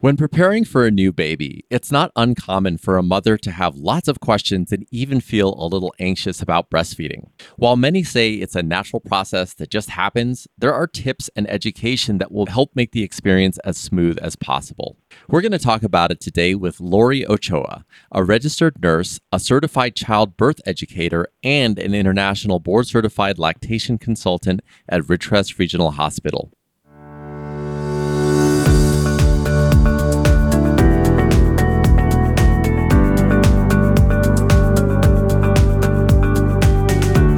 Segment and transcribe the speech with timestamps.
[0.00, 4.06] When preparing for a new baby, it's not uncommon for a mother to have lots
[4.06, 7.30] of questions and even feel a little anxious about breastfeeding.
[7.56, 12.18] While many say it's a natural process that just happens, there are tips and education
[12.18, 14.96] that will help make the experience as smooth as possible.
[15.26, 19.96] We're going to talk about it today with Lori Ochoa, a registered nurse, a certified
[19.96, 26.52] child birth educator, and an international board certified lactation consultant at Ridgecrest Regional Hospital.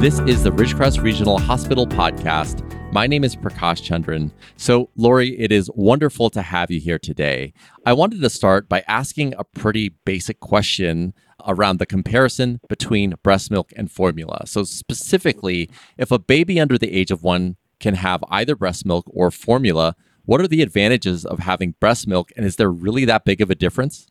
[0.01, 2.65] This is the Ridgecrest Regional Hospital podcast.
[2.91, 4.31] My name is Prakash Chandran.
[4.57, 7.53] So, Lori, it is wonderful to have you here today.
[7.85, 11.13] I wanted to start by asking a pretty basic question
[11.45, 14.47] around the comparison between breast milk and formula.
[14.47, 15.69] So, specifically,
[15.99, 19.95] if a baby under the age of one can have either breast milk or formula,
[20.25, 23.51] what are the advantages of having breast milk, and is there really that big of
[23.51, 24.07] a difference?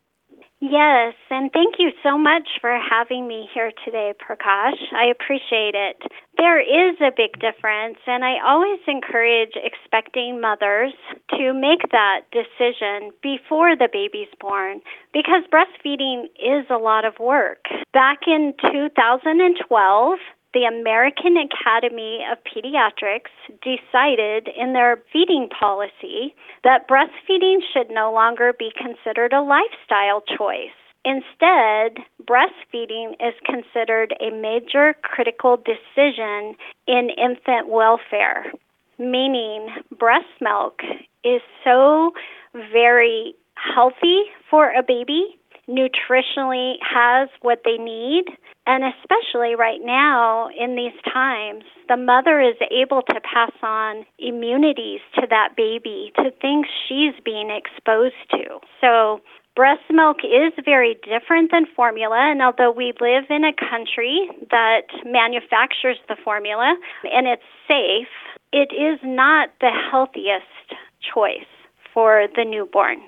[0.63, 4.77] Yes, and thank you so much for having me here today, Prakash.
[4.93, 5.97] I appreciate it.
[6.37, 10.93] There is a big difference, and I always encourage expecting mothers
[11.31, 17.65] to make that decision before the baby's born because breastfeeding is a lot of work.
[17.91, 20.19] Back in 2012,
[20.53, 28.53] the American Academy of Pediatrics decided in their feeding policy that breastfeeding should no longer
[28.57, 30.75] be considered a lifestyle choice.
[31.03, 36.55] Instead, breastfeeding is considered a major critical decision
[36.87, 38.51] in infant welfare,
[38.99, 40.81] meaning breast milk
[41.23, 42.11] is so
[42.71, 45.39] very healthy for a baby,
[45.71, 48.25] nutritionally has what they need,
[48.67, 54.99] and especially right now in these times, the mother is able to pass on immunities
[55.15, 58.59] to that baby, to things she's being exposed to.
[58.79, 59.21] So,
[59.55, 64.87] breast milk is very different than formula, and although we live in a country that
[65.05, 68.07] manufactures the formula and it's safe,
[68.53, 70.45] it is not the healthiest
[71.13, 71.47] choice
[71.93, 72.99] for the newborn.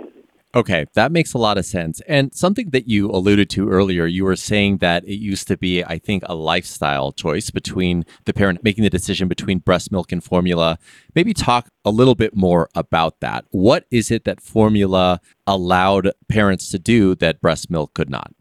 [0.56, 2.00] Okay, that makes a lot of sense.
[2.08, 5.84] And something that you alluded to earlier, you were saying that it used to be,
[5.84, 10.24] I think, a lifestyle choice between the parent making the decision between breast milk and
[10.24, 10.78] formula.
[11.16, 13.46] Maybe talk a little bit more about that.
[13.50, 18.32] What is it that formula allowed parents to do that breast milk could not?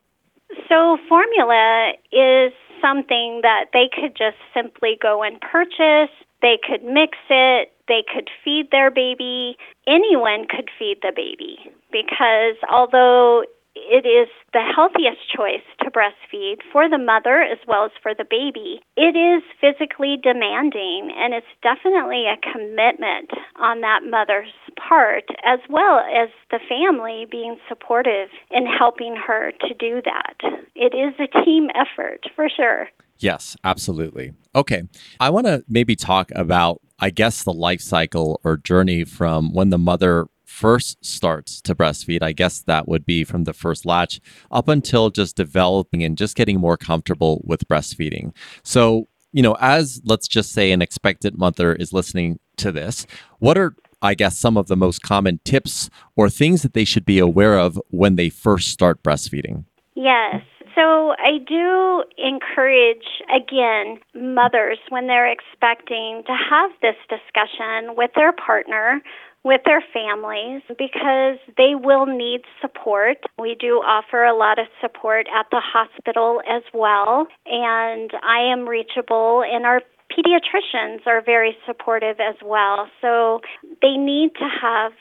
[0.69, 2.53] So, formula is
[2.83, 6.15] something that they could just simply go and purchase.
[6.43, 9.57] They could mix it, they could feed their baby.
[9.87, 11.59] Anyone could feed the baby
[11.93, 13.45] because although
[13.75, 18.25] it is the healthiest choice to breastfeed for the mother as well as for the
[18.25, 18.81] baby.
[18.97, 26.01] It is physically demanding and it's definitely a commitment on that mother's part as well
[26.01, 30.37] as the family being supportive in helping her to do that.
[30.75, 32.89] It is a team effort for sure.
[33.19, 34.33] Yes, absolutely.
[34.55, 34.83] Okay.
[35.21, 39.71] I want to maybe talk about I guess the life cycle or journey from when
[39.71, 44.21] the mother first starts to breastfeed, I guess that would be from the first latch
[44.53, 48.33] up until just developing and just getting more comfortable with breastfeeding.
[48.63, 53.05] So, you know, as let's just say an expectant mother is listening to this,
[53.41, 57.05] what are I guess some of the most common tips or things that they should
[57.05, 59.65] be aware of when they first start breastfeeding?
[59.95, 60.43] Yes.
[60.75, 68.33] So I do encourage, again, mothers when they're expecting to have this discussion with their
[68.33, 69.03] partner,
[69.45, 73.19] with their families, because they will need support.
[73.39, 78.69] We do offer a lot of support at the hospital as well, and I am
[78.69, 82.89] reachable, and our pediatricians are very supportive as well.
[83.01, 83.41] So
[83.81, 84.93] they need to have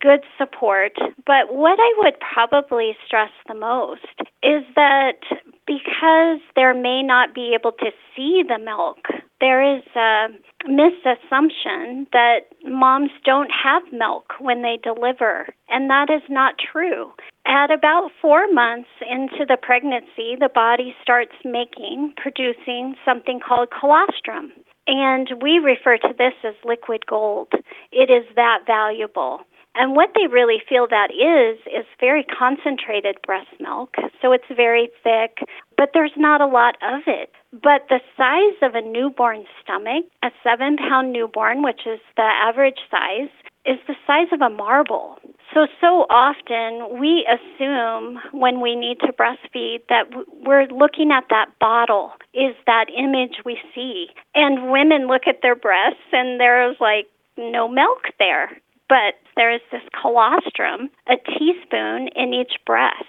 [0.00, 0.92] good support.
[1.26, 4.06] But what I would probably stress the most
[4.42, 5.20] is that
[5.66, 9.06] because there may not be able to see the milk,
[9.40, 10.28] there is a
[10.66, 17.12] misassumption that moms don't have milk when they deliver, and that is not true.
[17.46, 24.52] At about four months into the pregnancy, the body starts making, producing something called colostrum.
[24.86, 27.48] And we refer to this as liquid gold.
[27.92, 29.40] It is that valuable.
[29.74, 33.94] And what they really feel that is, is very concentrated breast milk.
[34.20, 35.38] So it's very thick,
[35.76, 37.30] but there's not a lot of it.
[37.52, 42.80] But the size of a newborn stomach, a seven pound newborn, which is the average
[42.90, 43.30] size,
[43.64, 45.18] is the size of a marble.
[45.54, 50.04] So, so often we assume when we need to breastfeed that
[50.44, 54.08] we're looking at that bottle, is that image we see.
[54.34, 57.06] And women look at their breasts and there's like
[57.36, 58.60] no milk there.
[58.88, 63.04] But there is this colostrum, a teaspoon in each breast.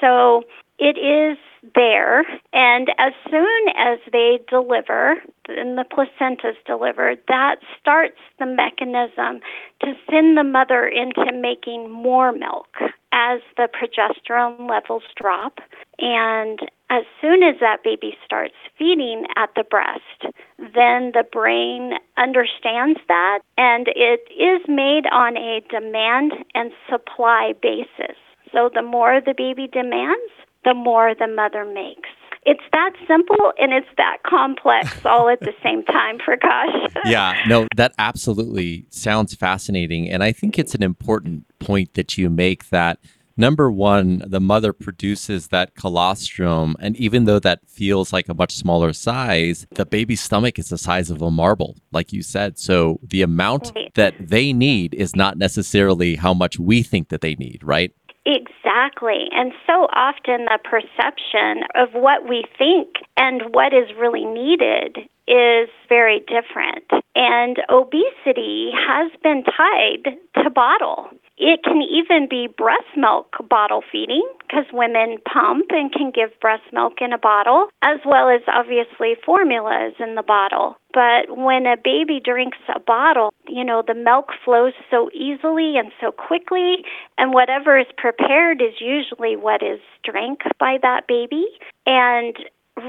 [0.00, 0.44] So
[0.78, 1.36] it is
[1.74, 2.20] there,
[2.54, 9.40] and as soon as they deliver and the placenta is delivered, that starts the mechanism
[9.82, 12.68] to send the mother into making more milk
[13.12, 15.58] as the progesterone levels drop.
[15.98, 22.98] And as soon as that baby starts feeding at the breast, then the brain understands
[23.06, 28.16] that and it is made on a demand and supply basis.
[28.52, 30.32] So the more the baby demands,
[30.64, 32.08] the more the mother makes.
[32.44, 36.88] It's that simple and it's that complex all at the same time, Prakash.
[37.04, 40.08] yeah, no, that absolutely sounds fascinating.
[40.08, 42.98] And I think it's an important point that you make that
[43.40, 46.76] number one, the mother produces that colostrum.
[46.78, 50.78] And even though that feels like a much smaller size, the baby's stomach is the
[50.78, 52.58] size of a marble, like you said.
[52.58, 57.34] So the amount that they need is not necessarily how much we think that they
[57.34, 57.92] need, right?
[58.26, 59.28] Exactly.
[59.32, 65.68] And so often the perception of what we think and what is really needed is
[65.88, 66.84] very different.
[67.14, 71.08] And obesity has been tied to bottle.
[71.40, 76.64] It can even be breast milk bottle feeding because women pump and can give breast
[76.70, 80.76] milk in a bottle, as well as obviously formulas in the bottle.
[80.92, 85.90] But when a baby drinks a bottle, you know, the milk flows so easily and
[85.98, 86.84] so quickly,
[87.16, 91.46] and whatever is prepared is usually what is drank by that baby.
[91.86, 92.36] And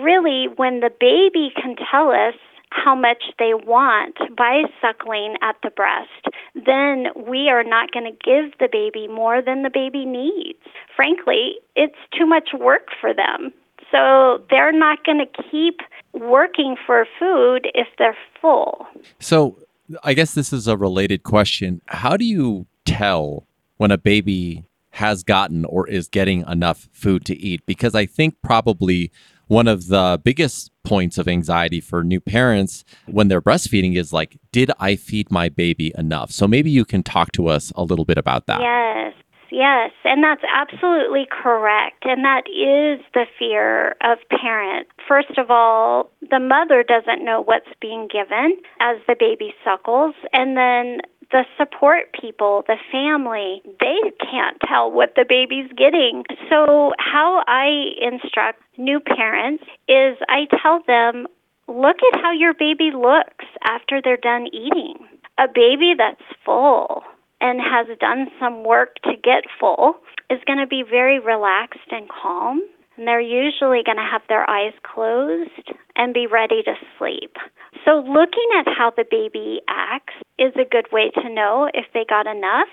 [0.04, 2.36] really, when the baby can tell us
[2.71, 8.12] how much they want by suckling at the breast, then we are not going to
[8.12, 10.59] give the baby more than the baby needs.
[10.95, 13.53] Frankly, it's too much work for them.
[13.91, 15.81] So they're not going to keep
[16.13, 18.88] working for food if they're full.
[19.19, 19.57] So
[20.03, 21.81] I guess this is a related question.
[21.88, 23.45] How do you tell
[23.77, 27.65] when a baby has gotten or is getting enough food to eat?
[27.65, 29.12] Because I think probably
[29.51, 34.38] one of the biggest points of anxiety for new parents when they're breastfeeding is like,
[34.53, 36.31] did I feed my baby enough?
[36.31, 38.62] So maybe you can talk to us a little bit about that.
[38.62, 39.13] Yes.
[39.53, 42.06] Yes, and that's absolutely correct.
[42.06, 44.89] And that is the fear of parents.
[45.06, 50.15] First of all, the mother doesn't know what's being given as the baby suckles.
[50.31, 51.01] And then
[51.31, 56.24] the support people, the family, they can't tell what the baby's getting.
[56.50, 61.28] So, how I instruct new parents is I tell them,
[61.68, 64.98] look at how your baby looks after they're done eating.
[65.38, 67.04] A baby that's full
[67.39, 69.95] and has done some work to get full
[70.30, 72.62] is going to be very relaxed and calm.
[73.01, 77.36] And they're usually going to have their eyes closed and be ready to sleep.
[77.83, 82.06] So, looking at how the baby acts is a good way to know if they
[82.07, 82.69] got enough.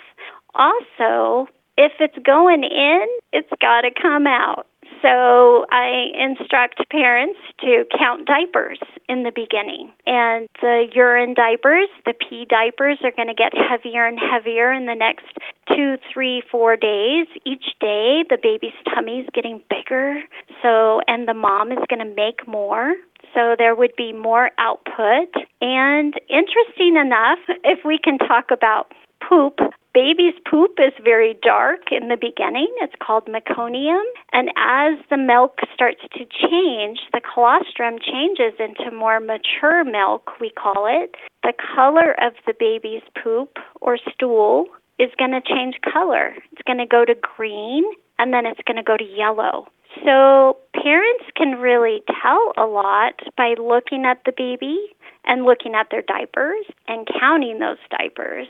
[0.54, 1.48] Also,
[1.78, 4.66] if it's going in, it's got to come out.
[5.02, 8.78] So I instruct parents to count diapers
[9.08, 9.92] in the beginning.
[10.06, 14.86] And the urine diapers, the pee diapers, are going to get heavier and heavier in
[14.86, 15.26] the next
[15.74, 17.26] two, three, four days.
[17.44, 20.22] Each day, the baby's tummy is getting bigger.
[20.62, 22.94] So, and the mom is going to make more.
[23.34, 25.34] So there would be more output.
[25.60, 28.92] And interesting enough, if we can talk about
[29.28, 29.58] poop,
[29.94, 32.72] baby's poop is very dark in the beginning.
[32.80, 34.02] It's called meconium.
[34.32, 40.50] And as the milk starts to change, the colostrum changes into more mature milk, we
[40.50, 41.16] call it.
[41.42, 44.66] The color of the baby's poop or stool
[44.98, 46.34] is going to change color.
[46.52, 47.84] It's going to go to green
[48.18, 49.68] and then it's going to go to yellow.
[50.04, 54.78] So parents can really tell a lot by looking at the baby
[55.24, 58.48] and looking at their diapers and counting those diapers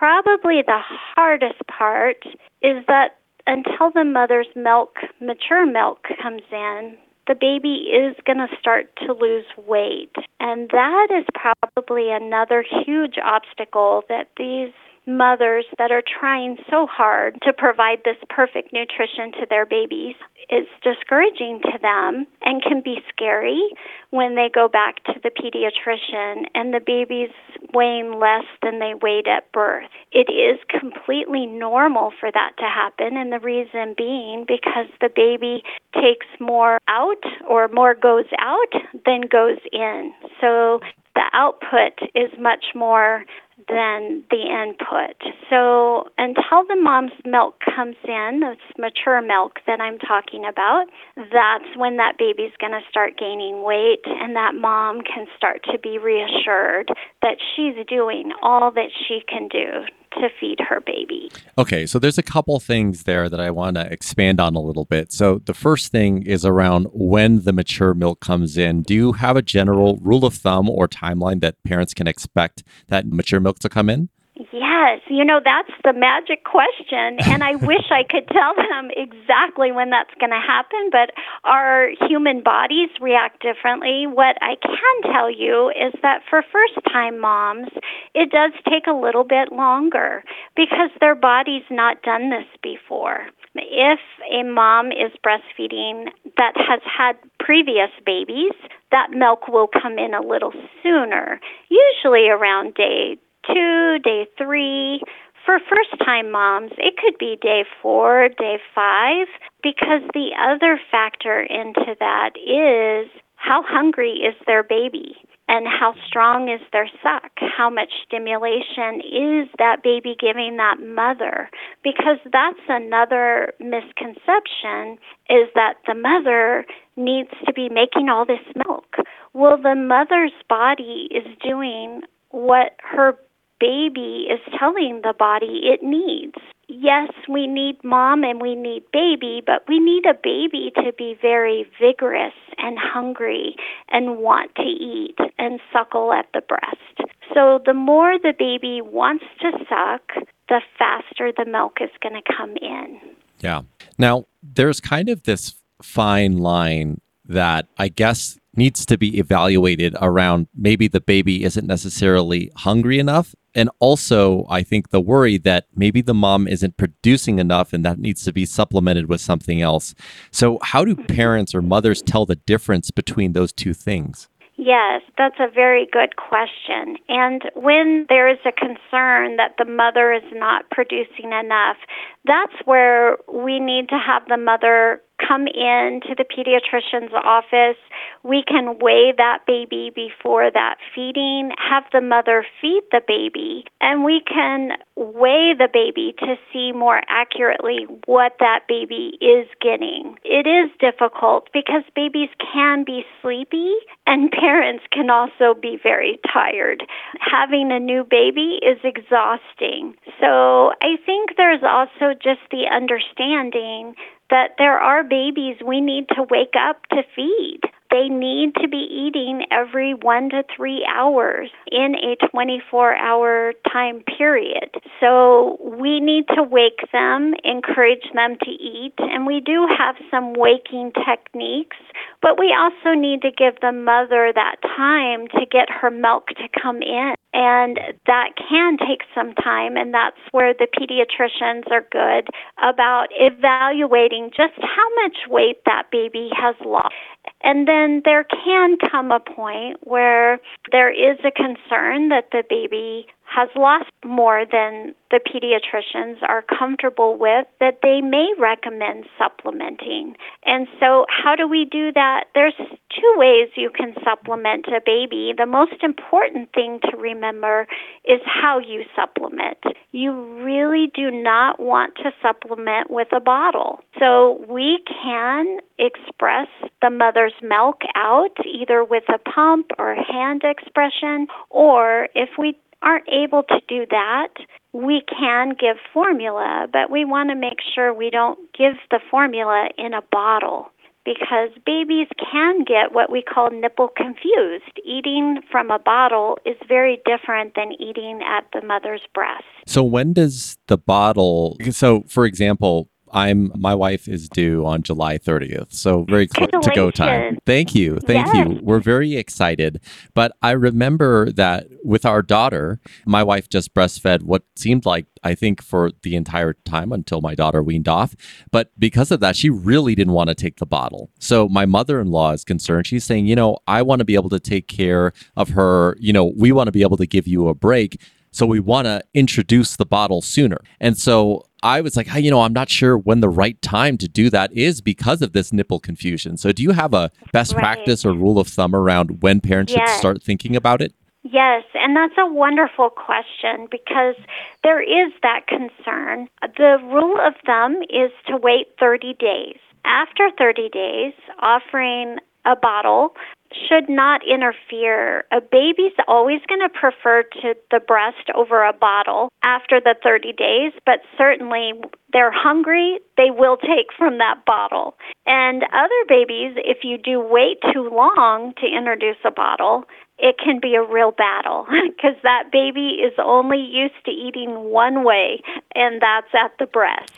[0.00, 0.80] probably the
[1.14, 2.24] hardest part
[2.62, 8.48] is that until the mother's milk, mature milk, comes in, the baby is going to
[8.58, 10.14] start to lose weight.
[10.40, 14.72] And that is probably another huge obstacle that these
[15.06, 20.14] mothers that are trying so hard to provide this perfect nutrition to their babies
[20.50, 23.62] is discouraging to them and can be scary
[24.10, 27.30] when they go back to the pediatrician and the baby's
[27.72, 29.90] weighing less than they weighed at birth.
[30.12, 35.62] It is completely normal for that to happen, and the reason being because the baby
[35.94, 38.72] takes more out or more goes out
[39.06, 40.12] than goes in.
[40.40, 40.80] So
[41.14, 43.24] the output is much more
[43.68, 45.16] than the input.
[45.48, 50.86] So until the mom's milk comes in, this mature milk that I'm talking about,
[51.16, 55.78] that's when that baby's going to start gaining weight and that mom can start to
[55.78, 56.88] be reassured
[57.22, 61.30] that she's doing all that she can do to feed her baby.
[61.56, 64.84] Okay, so there's a couple things there that I want to expand on a little
[64.84, 65.12] bit.
[65.12, 68.82] So the first thing is around when the mature milk comes in.
[68.82, 73.06] Do you have a general rule of thumb or timeline that parents can expect that
[73.06, 74.08] mature milk to come in?
[74.52, 77.20] Yes, you know, that's the magic question.
[77.28, 81.12] And I wish I could tell them exactly when that's going to happen, but
[81.44, 84.06] our human bodies react differently.
[84.06, 87.68] What I can tell you is that for first time moms,
[88.14, 90.24] it does take a little bit longer
[90.56, 93.26] because their body's not done this before.
[93.54, 94.00] If
[94.32, 96.06] a mom is breastfeeding
[96.38, 98.54] that has had previous babies,
[98.90, 103.18] that milk will come in a little sooner, usually around day
[103.52, 105.02] two, day three.
[105.46, 109.26] For first time moms, it could be day four, day five,
[109.62, 115.16] because the other factor into that is how hungry is their baby
[115.50, 117.32] and how strong is their suck?
[117.38, 121.50] How much stimulation is that baby giving that mother?
[121.82, 126.64] Because that's another misconception is that the mother
[126.96, 128.94] needs to be making all this milk.
[129.32, 133.18] Well, the mother's body is doing what her
[133.60, 136.34] baby is telling the body it needs.
[136.68, 141.16] Yes, we need mom and we need baby, but we need a baby to be
[141.20, 143.56] very vigorous and hungry
[143.90, 147.12] and want to eat and suckle at the breast.
[147.34, 152.34] So the more the baby wants to suck, the faster the milk is going to
[152.36, 153.00] come in.
[153.40, 153.62] Yeah.
[153.98, 160.46] Now, there's kind of this fine line that I guess needs to be evaluated around
[160.54, 163.34] maybe the baby isn't necessarily hungry enough.
[163.54, 167.98] And also, I think the worry that maybe the mom isn't producing enough and that
[167.98, 169.94] needs to be supplemented with something else.
[170.30, 174.28] So, how do parents or mothers tell the difference between those two things?
[174.62, 176.98] Yes, that's a very good question.
[177.08, 181.78] And when there is a concern that the mother is not producing enough,
[182.26, 187.78] that's where we need to have the mother come in to the pediatrician's office.
[188.22, 194.04] We can weigh that baby before that feeding, have the mother feed the baby, and
[194.04, 200.16] we can weigh the baby to see more accurately what that baby is getting.
[200.24, 203.74] It is difficult because babies can be sleepy
[204.06, 206.82] and parents can also be very tired.
[207.20, 209.94] Having a new baby is exhausting.
[210.20, 213.94] So I think there's also just the understanding
[214.30, 217.60] that there are babies we need to wake up to feed.
[217.90, 224.02] They need to be eating every one to three hours in a 24 hour time
[224.16, 224.70] period.
[225.00, 230.34] So we need to wake them, encourage them to eat, and we do have some
[230.34, 231.76] waking techniques,
[232.22, 236.48] but we also need to give the mother that time to get her milk to
[236.62, 237.14] come in.
[237.32, 242.28] And that can take some time, and that's where the pediatricians are good
[242.58, 246.94] about evaluating just how much weight that baby has lost.
[247.42, 250.40] And then there can come a point where
[250.72, 257.16] there is a concern that the baby has lost more than the pediatricians are comfortable
[257.16, 260.16] with that they may recommend supplementing.
[260.44, 262.24] And so, how do we do that?
[262.34, 265.32] There's two ways you can supplement a baby.
[265.36, 267.66] The most important thing to remember
[268.04, 269.58] is how you supplement.
[269.92, 273.80] You really do not want to supplement with a bottle.
[273.98, 276.48] So, we can express
[276.82, 283.08] the mother's milk out either with a pump or hand expression, or if we aren't
[283.08, 284.28] able to do that,
[284.72, 289.68] we can give formula, but we want to make sure we don't give the formula
[289.76, 290.70] in a bottle
[291.04, 294.78] because babies can get what we call nipple confused.
[294.84, 299.44] Eating from a bottle is very different than eating at the mother's breast.
[299.66, 305.18] So, when does the bottle, so for example, I'm my wife is due on July
[305.18, 307.38] 30th, so very close to go time.
[307.46, 308.48] Thank you, thank yes.
[308.48, 308.60] you.
[308.62, 309.80] We're very excited.
[310.14, 315.34] But I remember that with our daughter, my wife just breastfed what seemed like I
[315.34, 318.14] think for the entire time until my daughter weaned off.
[318.50, 321.10] But because of that, she really didn't want to take the bottle.
[321.18, 322.86] So my mother-in-law is concerned.
[322.86, 325.96] She's saying, you know, I want to be able to take care of her.
[326.00, 328.00] You know, we want to be able to give you a break.
[328.32, 330.58] So we want to introduce the bottle sooner.
[330.80, 333.98] And so I was like, hey, you know, I'm not sure when the right time
[333.98, 336.36] to do that is because of this nipple confusion.
[336.36, 337.60] So do you have a best right.
[337.60, 339.90] practice or rule of thumb around when parents yes.
[339.90, 340.94] should start thinking about it?
[341.22, 344.14] Yes, and that's a wonderful question because
[344.62, 346.28] there is that concern.
[346.56, 349.58] The rule of thumb is to wait 30 days.
[349.84, 353.14] After 30 days, offering a bottle
[353.52, 355.24] should not interfere.
[355.32, 360.32] A baby's always going to prefer to the breast over a bottle after the 30
[360.32, 361.72] days, but certainly
[362.12, 364.96] they're hungry, they will take from that bottle.
[365.26, 369.84] And other babies, if you do wait too long to introduce a bottle,
[370.18, 375.04] it can be a real battle because that baby is only used to eating one
[375.04, 375.42] way,
[375.74, 377.12] and that's at the breast.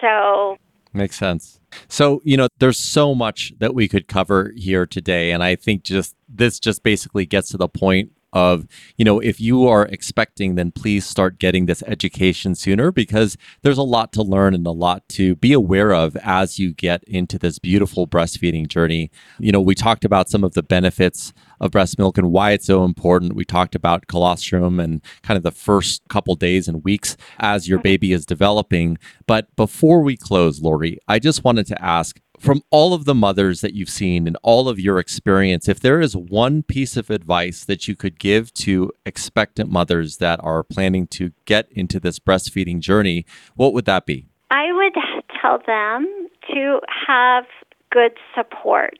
[0.00, 0.56] So,
[0.94, 1.60] makes sense.
[1.88, 5.30] So, you know, there's so much that we could cover here today.
[5.30, 9.40] And I think just this just basically gets to the point of, you know, if
[9.40, 14.22] you are expecting, then please start getting this education sooner because there's a lot to
[14.22, 18.68] learn and a lot to be aware of as you get into this beautiful breastfeeding
[18.68, 19.10] journey.
[19.38, 22.66] You know, we talked about some of the benefits of breast milk and why it's
[22.66, 23.34] so important.
[23.34, 27.78] We talked about colostrum and kind of the first couple days and weeks as your
[27.78, 27.84] mm-hmm.
[27.84, 28.98] baby is developing.
[29.26, 33.60] But before we close, Lori, I just wanted to ask from all of the mothers
[33.60, 37.64] that you've seen and all of your experience, if there is one piece of advice
[37.64, 42.80] that you could give to expectant mothers that are planning to get into this breastfeeding
[42.80, 44.26] journey, what would that be?
[44.50, 44.94] I would
[45.40, 47.44] tell them to have
[47.92, 48.98] good support.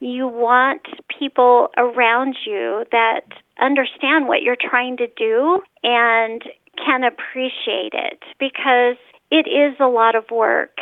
[0.00, 0.82] You want
[1.18, 3.22] people around you that
[3.58, 6.42] understand what you're trying to do and
[6.76, 8.96] can appreciate it because
[9.30, 10.76] it is a lot of work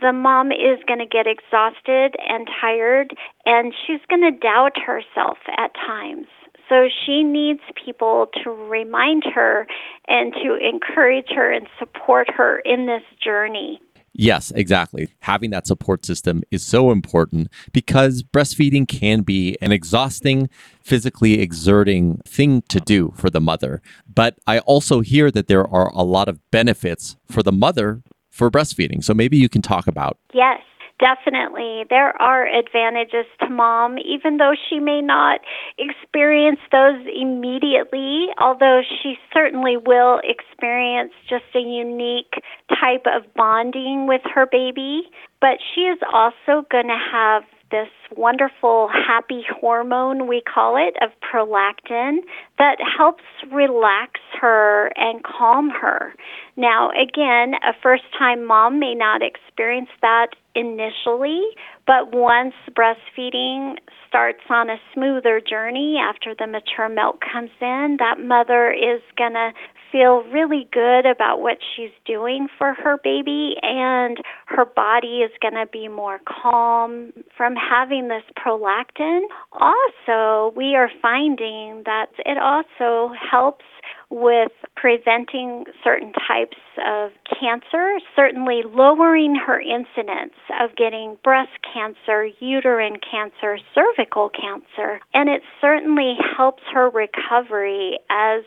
[0.00, 3.14] the mom is going to get exhausted and tired,
[3.46, 6.26] and she's going to doubt herself at times.
[6.68, 9.66] So she needs people to remind her
[10.06, 13.80] and to encourage her and support her in this journey.
[14.12, 15.08] Yes, exactly.
[15.20, 22.18] Having that support system is so important because breastfeeding can be an exhausting, physically exerting
[22.26, 23.80] thing to do for the mother.
[24.12, 28.50] But I also hear that there are a lot of benefits for the mother for
[28.50, 29.02] breastfeeding.
[29.04, 30.18] So maybe you can talk about.
[30.32, 30.60] Yes.
[31.00, 31.84] Definitely.
[31.88, 35.40] There are advantages to mom, even though she may not
[35.78, 42.34] experience those immediately, although she certainly will experience just a unique
[42.68, 45.04] type of bonding with her baby.
[45.40, 51.10] But she is also going to have this wonderful happy hormone, we call it, of
[51.20, 52.18] prolactin
[52.58, 56.14] that helps relax her and calm her.
[56.56, 61.42] Now, again, a first time mom may not experience that initially,
[61.86, 63.76] but once breastfeeding
[64.08, 69.34] starts on a smoother journey after the mature milk comes in, that mother is going
[69.34, 69.52] to
[69.90, 75.54] feel really good about what she's doing for her baby, and her body is going
[75.54, 79.22] to be more calm from having this prolactin.
[79.52, 83.64] Also, we are finding that it also helps
[84.10, 92.96] with preventing certain types of cancer, certainly lowering her incidence of getting breast cancer, uterine
[93.08, 98.42] cancer, cervical cancer, and it certainly helps her recovery as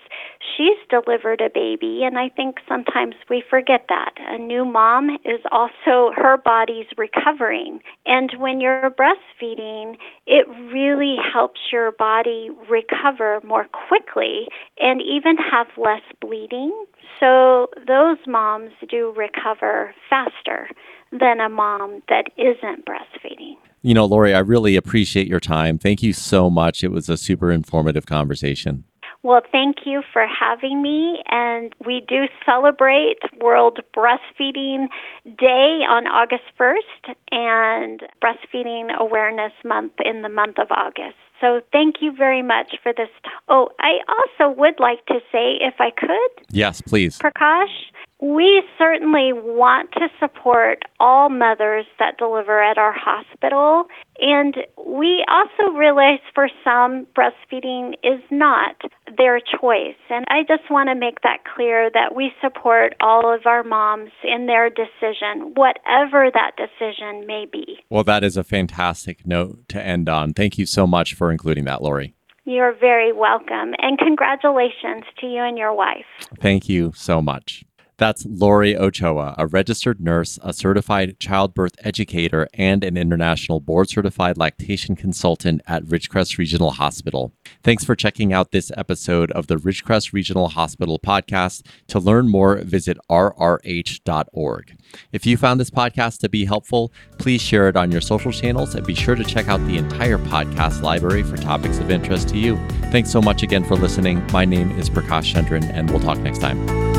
[0.56, 2.02] she's delivered a baby.
[2.04, 4.14] And I think sometimes we forget that.
[4.18, 7.80] A new mom is also her body's recovering.
[8.06, 14.48] And when you're breastfeeding, it really helps your body recover more quickly
[14.80, 16.86] and even have less bleeding.
[17.20, 20.70] So those moms do recover faster
[21.12, 23.56] than a mom that isn't breastfeeding.
[23.82, 25.78] You know, Lori, I really appreciate your time.
[25.78, 26.84] Thank you so much.
[26.84, 28.86] It was a super informative conversation.
[29.24, 31.24] Well, thank you for having me.
[31.30, 34.88] And we do celebrate World Breastfeeding
[35.26, 41.16] Day on August 1st and Breastfeeding Awareness Month in the month of August.
[41.40, 43.10] So thank you very much for this.
[43.48, 46.46] Oh, I also would like to say, if I could.
[46.52, 47.18] Yes, please.
[47.20, 47.92] Prakash,
[48.24, 53.84] we certainly want to support all mothers that deliver at our hospital.
[54.18, 58.78] And we also realize for some, breastfeeding is not
[59.18, 60.00] their choice.
[60.10, 64.12] And I just want to make that clear that we support all of our moms
[64.24, 67.80] in their decision, whatever that decision may be.
[67.90, 70.34] Well, that is a fantastic note to end on.
[70.34, 72.16] Thank you so much for including that, Lori.
[72.46, 73.74] You're very welcome.
[73.80, 76.06] And congratulations to you and your wife.
[76.40, 77.66] Thank you so much.
[77.98, 84.38] That's Lori Ochoa, a registered nurse, a certified childbirth educator, and an international board certified
[84.38, 87.34] lactation consultant at Ridgecrest Regional Hospital.
[87.64, 91.66] Thanks for checking out this episode of the Ridgecrest Regional Hospital podcast.
[91.88, 94.78] To learn more, visit rrh.org.
[95.12, 98.76] If you found this podcast to be helpful, please share it on your social channels
[98.76, 102.38] and be sure to check out the entire podcast library for topics of interest to
[102.38, 102.58] you.
[102.92, 104.26] Thanks so much again for listening.
[104.32, 106.93] My name is Prakash Chandran, and we'll talk next time.